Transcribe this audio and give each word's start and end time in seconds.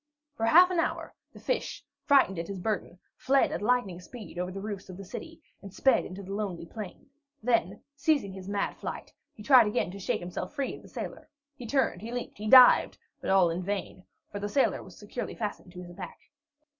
For 0.35 0.47
half 0.47 0.71
an 0.71 0.79
hour, 0.79 1.13
the 1.31 1.39
fish, 1.39 1.85
frightened 2.05 2.39
at 2.39 2.47
his 2.47 2.57
burden, 2.57 2.97
fled 3.17 3.51
at 3.51 3.61
lightning 3.61 3.99
speed 3.99 4.39
over 4.39 4.49
the 4.51 4.59
roofs 4.59 4.89
of 4.89 4.97
the 4.97 5.05
city, 5.05 5.39
and 5.61 5.71
sped 5.71 5.99
on 5.99 6.05
into 6.07 6.23
the 6.23 6.33
lonely 6.33 6.65
plain. 6.65 7.05
Then, 7.43 7.83
ceasing 7.95 8.33
his 8.33 8.49
mad 8.49 8.75
flight, 8.77 9.13
he 9.35 9.43
tried 9.43 9.67
again 9.67 9.91
to 9.91 9.99
shake 9.99 10.19
himself 10.19 10.55
free 10.55 10.75
of 10.75 10.81
the 10.81 10.87
sailor. 10.89 11.29
He 11.55 11.67
turned, 11.67 12.01
he 12.01 12.11
leaped, 12.11 12.39
he 12.39 12.49
dived, 12.49 12.97
but 13.21 13.29
all 13.29 13.51
in 13.51 13.61
vain, 13.61 14.03
for 14.31 14.39
the 14.39 14.49
sailor 14.49 14.81
was 14.81 14.97
securely 14.97 15.35
fastened 15.35 15.71
to 15.73 15.83
his 15.83 15.93
back. 15.93 16.17